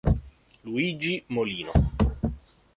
Luigi 0.65 1.21
Molino 1.29 1.69